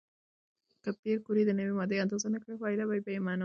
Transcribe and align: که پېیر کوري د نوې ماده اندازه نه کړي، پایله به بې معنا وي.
که 0.83 0.89
پېیر 0.99 1.17
کوري 1.25 1.43
د 1.45 1.51
نوې 1.59 1.73
ماده 1.79 1.95
اندازه 2.03 2.27
نه 2.33 2.39
کړي، 2.43 2.53
پایله 2.61 2.85
به 2.89 2.95
بې 3.05 3.15
معنا 3.25 3.37
وي. 3.37 3.39